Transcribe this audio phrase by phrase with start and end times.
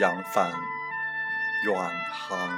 [0.00, 0.50] 扬帆
[1.64, 2.50] 远航。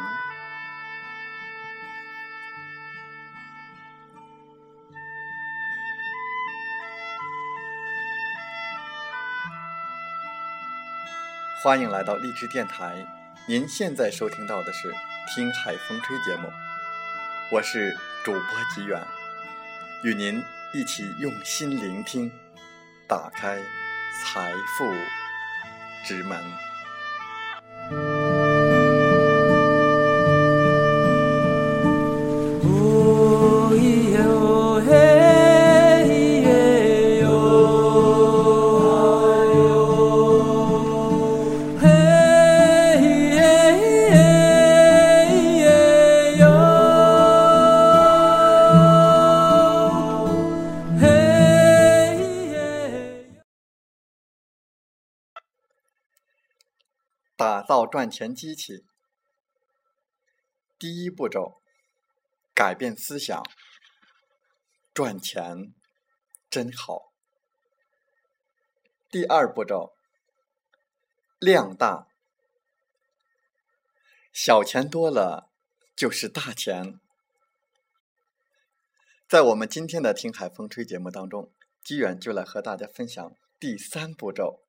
[11.63, 13.05] 欢迎来到励志电台，
[13.47, 14.91] 您现在收听到的是
[15.35, 16.51] 《听海风吹》节目，
[17.53, 18.41] 我是主播
[18.75, 18.99] 吉远，
[20.05, 20.43] 与您
[20.73, 22.33] 一起用心聆听，
[23.07, 23.59] 打开
[24.23, 24.91] 财富
[26.03, 26.66] 之门。
[58.11, 58.85] 钱机器，
[60.79, 61.61] 第一步骤：
[62.55, 63.43] 改变思想。
[64.95, 65.75] 赚钱
[66.49, 67.13] 真好。
[69.11, 69.95] 第二步骤：
[71.39, 72.09] 量大。
[74.33, 75.51] 小钱多了
[75.95, 76.99] 就是大钱。
[79.29, 81.53] 在我们今天的《听海风吹》节目当中，
[81.83, 84.63] 机缘就来和大家分享第三步骤：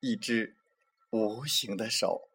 [0.00, 0.56] 一只。
[1.10, 2.28] 无形的手，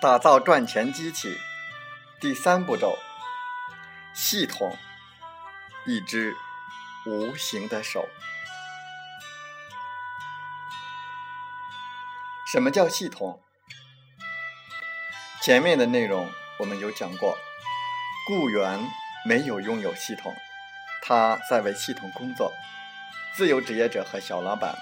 [0.00, 1.38] 打造赚钱机器。
[2.20, 2.98] 第三步骤，
[4.14, 4.76] 系统。
[5.88, 6.36] 一只
[7.06, 8.08] 无形的手。
[12.50, 13.40] 什么叫系统？
[15.40, 17.38] 前面的内容我们有讲过，
[18.26, 18.84] 雇员
[19.24, 20.34] 没有拥有系统，
[21.02, 22.50] 他在为系统工作；
[23.36, 24.76] 自由职业者和小老板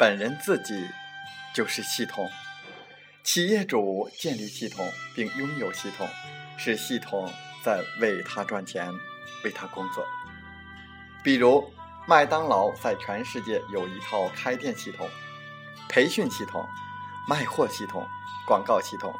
[0.00, 0.90] 本人自己
[1.54, 2.28] 就是系统。
[3.22, 6.08] 企业主建立系统并拥有系统，
[6.56, 7.30] 是系统
[7.62, 8.90] 在为他赚钱，
[9.44, 10.04] 为他工作。
[11.22, 11.70] 比如，
[12.06, 15.06] 麦当劳在全世界有一套开店系统、
[15.88, 16.66] 培训系统、
[17.28, 18.06] 卖货系统、
[18.46, 19.14] 广告系统，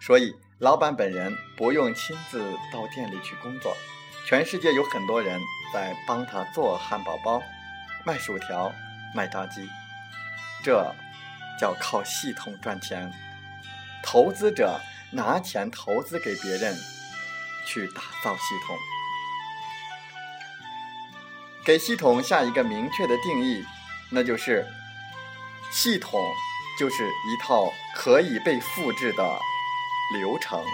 [0.00, 2.38] 所以老板本人不用亲自
[2.70, 3.74] 到店里去工作，
[4.26, 5.40] 全世界有很多人
[5.72, 7.42] 在帮他做汉堡包、
[8.04, 8.70] 卖薯条、
[9.14, 9.66] 卖炸鸡，
[10.62, 10.94] 这
[11.58, 13.10] 叫靠系统赚钱。
[14.06, 14.80] 投资者
[15.10, 16.74] 拿钱投资给别人，
[17.66, 18.76] 去打造系统。
[21.64, 23.64] 给系统下一个明确的定义，
[24.12, 24.64] 那就是
[25.72, 26.20] 系统
[26.78, 29.38] 就是一套可以被复制的
[30.14, 30.64] 流程。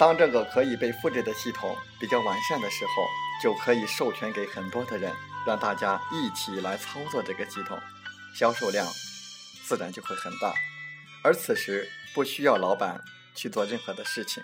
[0.00, 3.06] 当这个可以被复制的系统比较完善的时候，
[3.42, 5.12] 就可以授权给很多的人，
[5.46, 7.78] 让大家一起来操作这个系统，
[8.34, 8.86] 销售量
[9.62, 10.54] 自然就会很大。
[11.22, 12.98] 而此时不需要老板
[13.34, 14.42] 去做任何的事情，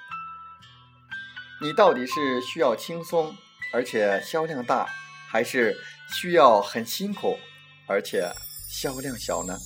[1.63, 3.35] 你到底是需要轻松
[3.73, 4.87] 而且销量大，
[5.27, 5.75] 还是
[6.21, 7.39] 需要很辛苦
[7.89, 8.31] 而且
[8.71, 9.57] 销量小呢？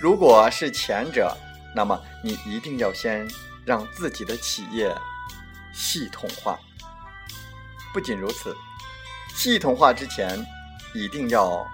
[0.00, 1.32] 如果是前者，
[1.76, 3.24] 那么你一定要先
[3.64, 4.94] 让自己的企业
[5.72, 6.58] 系统化。
[7.92, 8.56] 不仅如此，
[9.34, 10.44] 系统化之前
[10.94, 11.66] 一定要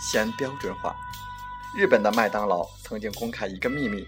[0.00, 0.94] 先标准化。
[1.76, 4.06] 日本的麦当劳曾经公开一个秘密：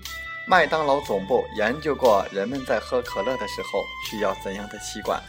[0.49, 5.23] 麦当劳总部研究过人们在喝可乐的时候需要怎样的吸管，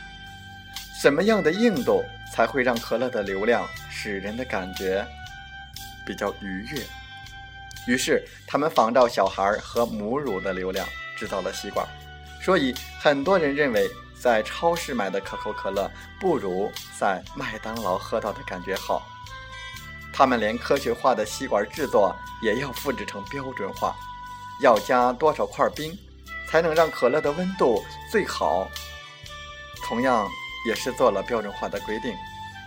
[1.01, 2.03] 什么样的硬度
[2.33, 5.05] 才会让可乐的流量使人的感觉
[6.05, 6.81] 比较愉悦。
[7.87, 10.87] 于是他们仿照小孩喝母乳的流量
[11.21, 11.87] 制造了吸管，
[12.43, 13.87] 所以很多人认为
[14.19, 15.87] 在超市买的可口可乐
[16.19, 19.03] 不如在麦当劳喝到的感觉好。
[20.11, 23.95] 他们连科学化的吸管制作也要复制成标准化，
[24.63, 25.95] 要加多少块冰，
[26.49, 28.67] 才能让可乐的温度最好？
[29.85, 30.27] 同样
[30.67, 32.11] 也是做了标准化的规定，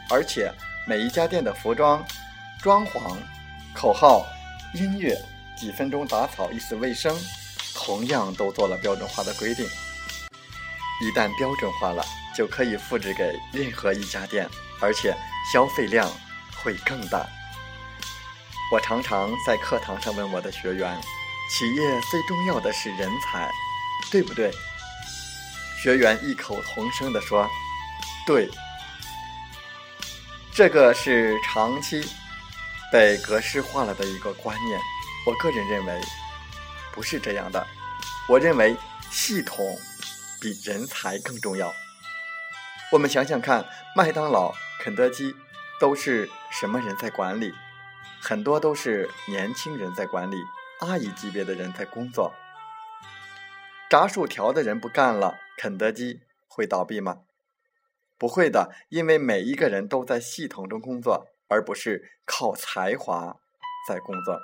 [0.08, 0.48] 而且
[0.86, 2.04] 每一家店的服装、
[2.62, 3.16] 装潢、
[3.74, 4.24] 口号、
[4.74, 5.16] 音乐、
[5.58, 7.12] 几分钟打扫一次卫生，
[7.84, 9.66] 同样都做了标准化的规定。
[11.02, 12.02] 一旦标准化了，
[12.34, 14.48] 就可以复制给任何一家店，
[14.80, 15.14] 而且
[15.52, 16.10] 消费量
[16.62, 17.26] 会更大。
[18.72, 20.98] 我常常在课堂上问我的学员
[21.50, 23.50] ：“企业最重要的是人才，
[24.10, 24.50] 对不对？”
[25.82, 27.46] 学员异口同声地说
[28.26, 28.48] ：“对。”
[30.54, 32.08] 这个是长期
[32.90, 34.80] 被格式化了的一个观念。
[35.26, 36.00] 我个人认为
[36.94, 37.66] 不是这样的。
[38.28, 38.76] 我认为
[39.10, 39.76] 系统。
[40.44, 41.72] 比人才更重要。
[42.92, 45.34] 我们想想看，麦当劳、肯德基
[45.80, 47.50] 都是什么人在管理？
[48.20, 50.36] 很多都是年轻人在管理，
[50.80, 52.34] 阿姨级别的人在工作。
[53.88, 57.20] 炸薯条的人不干了，肯德基会倒闭吗？
[58.18, 63.34] 不会的，因为每一个人都在系统中工作，而不是靠才华
[63.88, 64.38] 在工作。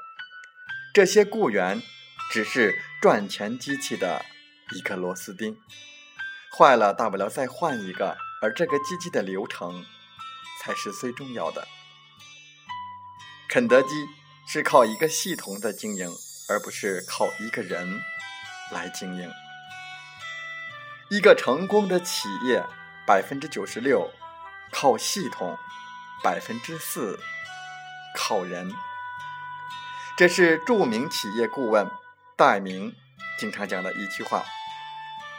[0.94, 1.82] 这些雇员
[2.30, 4.24] 只是赚钱机器的
[4.74, 5.56] 一个螺丝钉。
[6.56, 9.84] 坏了，大不了再换一个，而这个机器的流程
[10.60, 11.66] 才是最重要的。
[13.48, 13.88] 肯德基
[14.46, 16.08] 是靠一个系统的经营，
[16.48, 18.00] 而不是靠一个人
[18.70, 19.28] 来经营。
[21.10, 22.64] 一个成功的企业，
[23.04, 24.08] 百分之九十六
[24.70, 25.58] 靠系统，
[26.22, 27.18] 百分之四
[28.16, 28.72] 靠人。
[30.16, 31.90] 这是著名企业顾问
[32.40, 32.96] 戴明
[33.38, 34.42] 经常讲的一句话。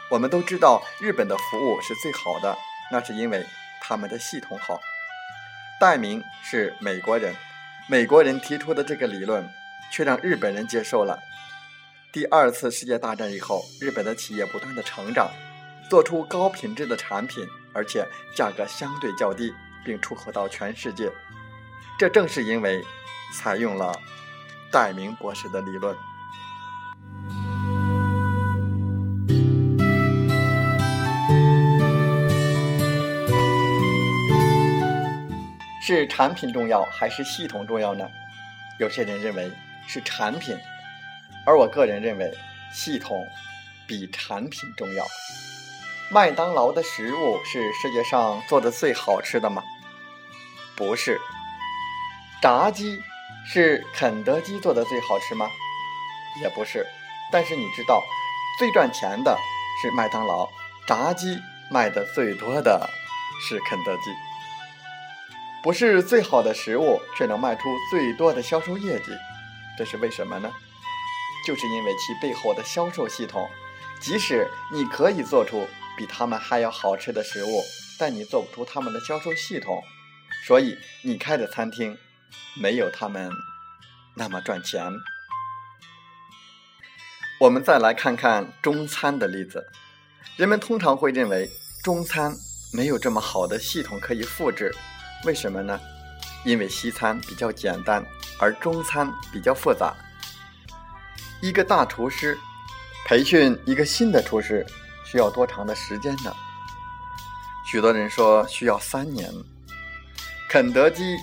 [0.08, 2.56] 我们都知道日本的服务是最好的，
[2.92, 3.44] 那是因为
[3.80, 4.78] 他们的系统好。
[5.80, 7.34] 戴明是美国人，
[7.88, 9.50] 美国人提出的这个理论，
[9.90, 11.18] 却让日本人接受了。
[12.12, 15.28] 第二次世界大战以后，日本的企业不断的成长，
[15.90, 17.44] 做出高品质的产品，
[17.74, 19.52] 而且价格相对较低，
[19.84, 21.10] 并出口到全世界。
[21.98, 22.80] 这正是因为
[23.34, 23.92] 采用了
[24.70, 25.96] 戴明博士的理论。
[35.84, 38.08] 是产品重要还是系统重要呢？
[38.78, 39.50] 有些人认为
[39.88, 40.56] 是产品，
[41.44, 42.32] 而我个人认为
[42.72, 43.26] 系统
[43.84, 45.04] 比产品重要。
[46.08, 49.64] 麦当劳的食物是世界上做的最好吃的吗？
[50.76, 51.18] 不是。
[52.40, 53.00] 炸鸡
[53.44, 55.48] 是肯德基做的最好吃吗？
[56.40, 56.86] 也不是。
[57.32, 58.04] 但是你知道，
[58.56, 59.36] 最赚钱的
[59.80, 60.48] 是麦当劳，
[60.86, 61.38] 炸鸡
[61.70, 62.88] 卖的最多的
[63.48, 64.02] 是肯德基。
[65.62, 69.12] 不是最好的食物，却能卖出最多的销售业绩，
[69.78, 70.50] 这是为什么呢？
[71.46, 73.48] 就是因为其背后的销售系统。
[74.00, 77.62] 即使你可以做出比他们还要好吃的食物，
[77.96, 79.80] 但你做不出他们的销售系统，
[80.44, 81.96] 所以你开的餐厅
[82.60, 83.30] 没有他们
[84.16, 84.92] 那么赚钱。
[87.38, 89.68] 我们再来看看中餐的例子，
[90.36, 91.48] 人们通常会认为
[91.84, 92.34] 中餐
[92.72, 94.74] 没有这么好的系统可以复制。
[95.24, 95.78] 为什么呢？
[96.44, 98.04] 因为西餐比较简单，
[98.40, 99.94] 而中餐比较复杂。
[101.40, 102.36] 一个大厨师
[103.06, 104.66] 培训一个新的厨师
[105.04, 106.34] 需要多长的时间呢？
[107.70, 109.32] 许多人说需要三年。
[110.48, 111.16] 肯德基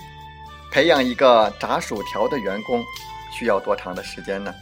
[0.72, 2.82] 培养一个炸薯条的员工
[3.32, 4.54] 需要多长的时间呢？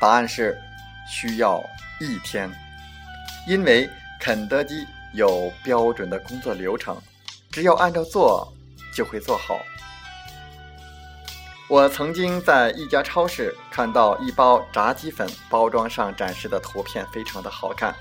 [0.00, 0.58] 答案是
[1.06, 1.62] 需要
[2.00, 2.50] 一天，
[3.46, 6.96] 因为肯德基有标准的工作流程。
[7.52, 8.50] 只要按照做，
[8.94, 9.60] 就会做好。
[11.68, 17.94] 我曾经在一家超市看到一包炸鸡粉，包装上展示的图片非常的好看。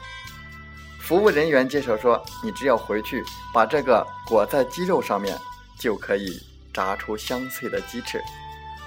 [0.99, 5.37] 服务人员介绍说：“你只要回去把这个裹在鸡肉上面，
[5.77, 6.41] 就可以
[6.73, 8.21] 炸出香脆的鸡翅。”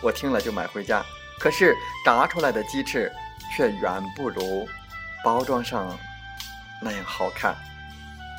[0.03, 1.05] 我听了就买回家，
[1.39, 3.11] 可是炸出来的鸡翅
[3.57, 4.67] 却远不如
[5.23, 5.99] 包装上
[6.83, 7.55] 那样好看。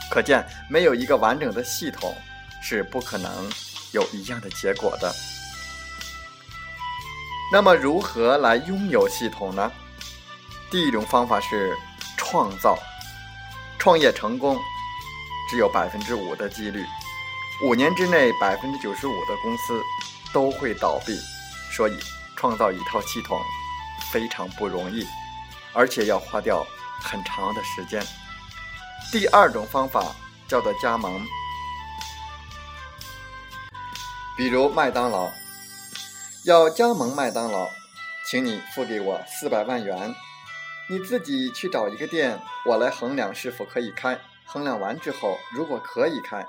[0.09, 2.15] 可见，没有一个完整的系统，
[2.61, 3.51] 是不可能
[3.91, 5.13] 有一样的结果的。
[7.51, 9.71] 那么，如何来拥有系统呢？
[10.71, 11.75] 第一种方法是
[12.17, 12.77] 创造。
[13.77, 14.59] 创业成功
[15.49, 16.83] 只有百分之五的几率，
[17.63, 19.79] 五年之内百分之九十五的公司
[20.33, 21.15] 都会倒闭。
[21.75, 21.97] 所以，
[22.35, 23.39] 创造一套系统
[24.11, 25.05] 非常不容易，
[25.73, 26.65] 而且要花掉
[26.99, 28.03] 很长的时间。
[29.11, 30.15] 第二种方法
[30.47, 31.25] 叫做加盟，
[34.35, 35.31] 比如麦当劳
[36.43, 37.69] 要加盟麦当劳，
[38.29, 40.13] 请你付给我四百万元，
[40.89, 44.19] 你自己去找一个店，我来衡量是否可以开。
[44.45, 46.45] 衡量完之后，如果可以开，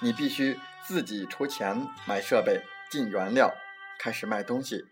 [0.00, 3.52] 你必须自己出钱买设备、进原料，
[3.98, 4.84] 开始卖东西，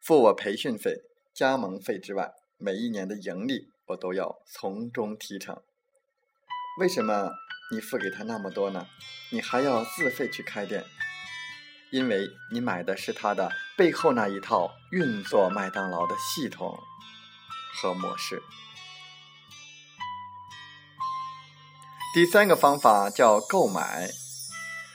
[0.00, 1.02] 付我培训费、
[1.34, 5.60] 加盟费之外，每一年的盈利我都要从中提成。
[6.78, 7.30] 为什么
[7.70, 8.86] 你付给他那么多呢？
[9.30, 10.82] 你还要自费去开店，
[11.90, 16.82] 因为你买的是他的背后那一套运作麦当劳的系统
[17.74, 18.42] 和模式。
[22.14, 24.08] 第三个方法叫购买。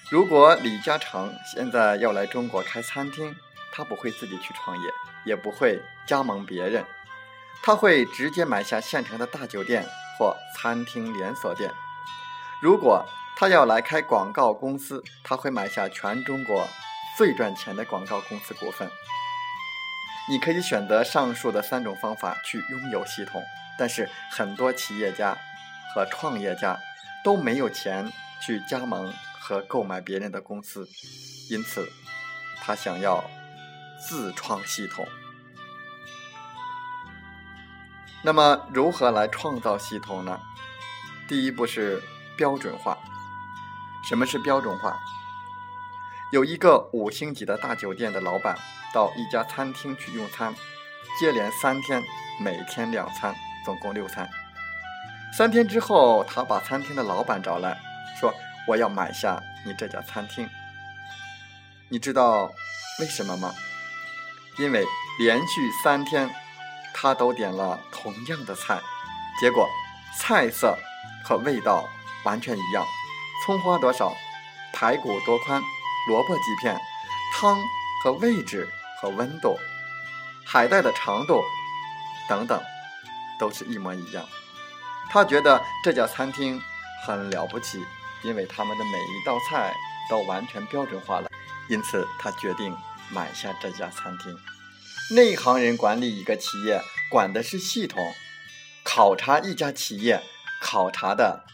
[0.10, 3.36] 如果李嘉诚现在要来中国开餐厅，
[3.72, 4.92] 他不会自己去创业，
[5.26, 6.84] 也不会加盟别人，
[7.62, 9.88] 他会直接买下现成的大酒店。
[10.18, 11.72] 或餐厅连锁店，
[12.62, 13.06] 如果
[13.36, 16.68] 他要来开广告公司，他会买下全中国
[17.18, 18.90] 最赚钱的广告公司股份。
[20.30, 23.42] 你可以选择上述的三种方法去拥有系统，
[23.78, 25.38] 但是很多企业家
[25.94, 26.78] 和创业家
[27.24, 30.90] 都没有钱去加盟和购买别人的公司，
[31.50, 31.88] 因此
[32.60, 33.24] 他想要
[34.00, 35.08] 自创系统。
[38.24, 40.38] 那么如何来创造系统呢？
[41.30, 42.02] 第一步是
[42.36, 42.98] 标准化。
[44.10, 44.98] 什么是标准化？
[46.32, 48.58] 有一个五星级的大酒店的老板
[48.94, 50.54] 到一家餐厅去用餐，
[51.20, 52.04] 接连三天，
[52.42, 53.34] 每天两餐，
[53.66, 54.30] 总共六餐。
[55.38, 57.78] 三天之后，他把餐厅的老板找来
[58.20, 58.34] 说
[58.68, 60.50] ：“我要买下你这家餐厅。”
[61.90, 62.52] 你知道
[63.00, 63.54] 为什么吗？
[64.58, 64.86] 因为
[65.20, 66.30] 连续三天。
[67.00, 68.82] 他都点了同样的菜，
[69.40, 69.70] 结果
[70.20, 70.76] 菜色
[71.24, 71.88] 和味道
[72.24, 72.84] 完全一样。
[73.46, 74.12] 葱花多少，
[74.74, 75.62] 排骨多宽，
[76.10, 76.76] 萝卜几片，
[77.32, 77.56] 汤
[78.04, 78.68] 和位置
[79.00, 79.56] 和温度，
[80.44, 81.44] 海带的长度
[82.28, 82.60] 等等，
[83.40, 84.26] 都是一模一样。
[85.12, 86.60] 他觉得这家餐厅
[87.06, 87.86] 很了不起，
[88.24, 89.72] 因为他们的每一道菜
[90.10, 91.30] 都完全标准化了，
[91.70, 92.76] 因此他决定
[93.12, 94.36] 买下这家餐厅。
[95.10, 98.04] 内行人管理一个企业，管的是系统；
[98.84, 100.22] 考察一家企业，
[100.62, 101.46] 考察的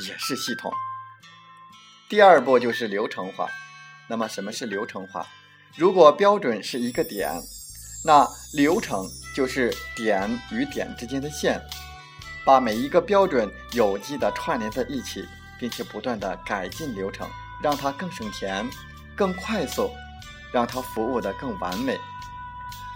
[0.00, 0.72] 也是系统。
[2.08, 3.48] 第二步就是流程化。
[4.08, 5.24] 那么，什么是流程化？
[5.76, 7.30] 如果标准是一个点，
[8.04, 11.62] 那流程就是点与点之间的线，
[12.44, 15.24] 把每一个标准有机的串联在一起，
[15.56, 17.30] 并且不断的改进流程，
[17.62, 18.68] 让它更省钱、
[19.14, 19.88] 更快速，
[20.52, 21.96] 让它服务的更完美。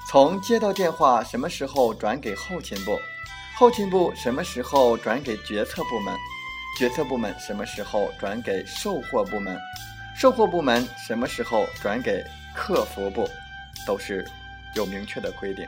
[0.08, 2.96] 从接到电话什么时候转给后勤部，
[3.56, 6.14] 后勤部什么时候转给决策部门，
[6.78, 9.58] 决策部门什么时候转给售货部门，
[10.16, 13.28] 售货部门什么时候转给客服部，
[13.84, 14.24] 都是
[14.76, 15.66] 有明确的规定。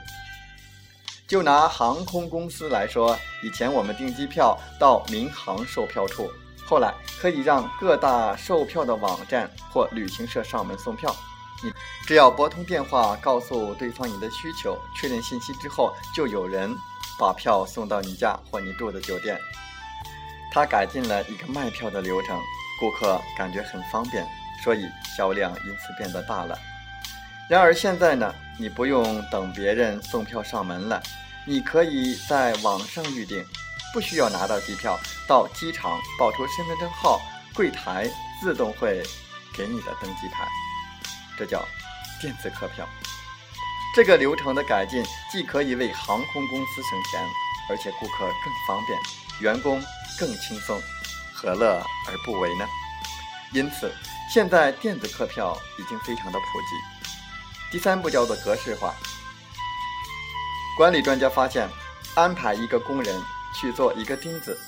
[1.26, 6.30] 就拿航空公司来说，以前我们订机票到民航售票处，
[6.64, 11.12] 后来可以让各大售票的网站或旅行社上门送票。
[11.62, 11.72] 你
[12.06, 16.72] 只要拨通电话，告诉对方你的需求，确认信息之后，就有人
[17.18, 19.38] 把票送到你家或你住的酒店。
[20.52, 22.40] 他改进了一个卖票的流程，
[22.80, 24.26] 顾客感觉很方便，
[24.64, 24.86] 所以
[25.16, 26.58] 销量因此变得大了。
[27.50, 31.02] 然而现在呢，你不用等别人送票上门了，
[31.46, 33.44] 你可以在网上预订，
[33.92, 37.20] 不需要拿到机票，到机场报出身份证号，
[37.54, 38.08] 柜台
[38.40, 39.02] 自动会
[39.56, 40.46] 给你的登机牌。
[41.38, 41.64] 这叫
[42.20, 42.86] 电子客票。
[43.94, 47.24] 这个流程的改进，既可以为航空公司省钱，
[47.70, 48.98] 而且顾客更方便，
[49.40, 49.82] 员工
[50.18, 50.80] 更轻松，
[51.32, 52.66] 何乐而不为呢？
[53.54, 53.90] 因此，
[54.32, 57.70] 现在电子客票已经非常的普及。
[57.70, 58.94] 第三步叫做格式化。
[60.76, 61.68] 管理专家发现，
[62.14, 63.20] 安排一个工人
[63.58, 64.58] 去做一个钉子，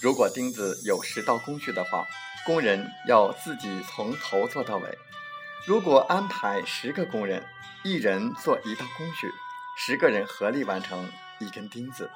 [0.00, 2.04] 如果钉子有十道工序的话，
[2.44, 4.98] 工人要自己从头做到尾。
[5.64, 7.46] 如果安排十个工人，
[7.84, 9.30] 一人做一道工序，
[9.78, 12.10] 十个人合力完成一根钉子，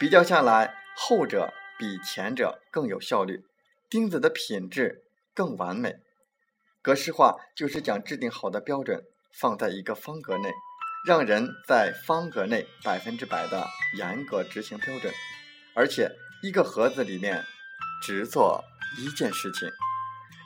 [0.00, 3.44] 比较下来，后者比前者更有效率，
[3.90, 5.96] 钉子的品质更完美。
[6.80, 9.04] 格式化就是将制定好的标准
[9.38, 10.50] 放在一个方格内，
[11.06, 13.66] 让人在方格内百分之百的
[13.98, 15.12] 严格执行标准，
[15.74, 16.10] 而且
[16.42, 17.44] 一个盒子里面
[18.02, 18.64] 只做
[18.98, 19.68] 一件事情，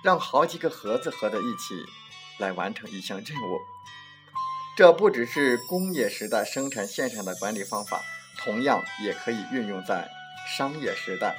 [0.02, 1.86] 让好几个盒子合在一起。
[2.38, 3.60] 来完成一项任务，
[4.76, 8.02] 这不只是工业时代生产线上的管理方法，
[8.38, 10.08] 同样也可以运用在
[10.56, 11.36] 商业时代，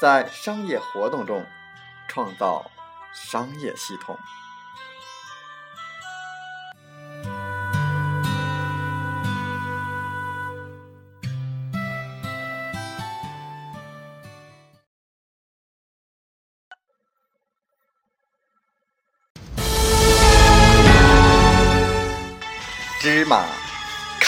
[0.00, 1.46] 在商业活动中
[2.08, 2.70] 创造
[3.14, 4.18] 商业系统。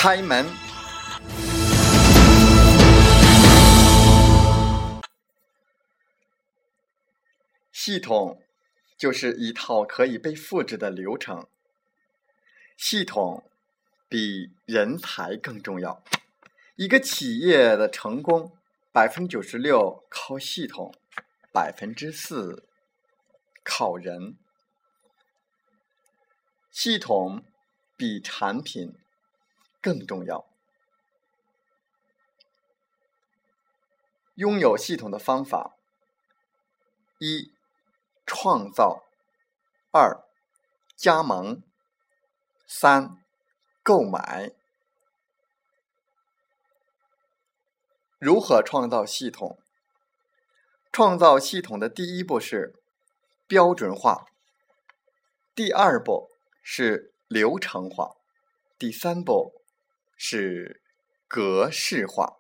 [0.00, 0.46] 开门。
[7.72, 8.40] 系统
[8.96, 11.48] 就是一套可以被复制的流程。
[12.76, 13.50] 系统
[14.08, 16.04] 比人才更重要。
[16.76, 18.56] 一个企业的成功，
[18.92, 20.94] 百分之九十六靠系统，
[21.52, 22.68] 百分之四
[23.64, 24.38] 靠人。
[26.70, 27.44] 系统。
[28.00, 28.94] 比产品
[29.80, 30.48] 更重要。
[34.34, 35.76] 拥有系统的方法：
[37.18, 37.52] 一、
[38.24, 39.04] 创造；
[39.90, 40.24] 二、
[40.96, 41.62] 加盟；
[42.66, 43.22] 三、
[43.82, 44.52] 购买。
[48.18, 49.58] 如何创造系统？
[50.90, 52.74] 创造系统的第一步是
[53.46, 54.26] 标准化，
[55.54, 56.30] 第二步
[56.62, 57.12] 是。
[57.28, 58.16] 流程化，
[58.78, 59.60] 第三步
[60.18, 60.82] 是
[61.26, 62.34] 格式化。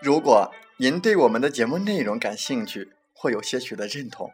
[0.00, 4.28] 如果您对我们的节目内容感兴趣，或有些许的认同；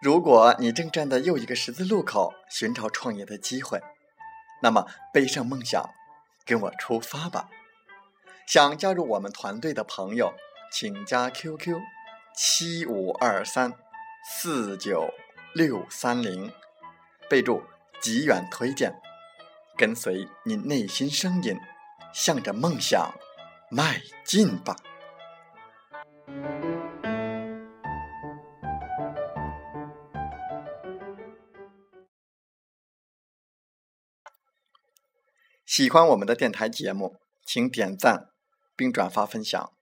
[0.00, 3.82] 如果你正站在又一个十字路口寻找创业的机会，
[4.62, 5.84] 那么背上梦想。
[6.46, 7.48] 跟我出发吧！
[8.46, 10.32] 想加入我们团队的朋友，
[10.70, 11.80] 请加 QQ
[12.36, 13.72] 七五二三
[14.30, 15.08] 四九
[15.54, 16.52] 六三零，
[17.28, 17.62] 备注
[18.00, 19.00] “极远推荐”，
[19.76, 21.58] 跟随你内心声音，
[22.12, 23.12] 向着梦想
[23.70, 24.76] 迈进吧！
[35.64, 38.28] 喜欢我们的电台节目，请点赞
[38.76, 39.72] 并转发分享。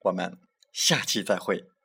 [0.00, 0.38] 我们
[0.72, 1.77] 下期再会。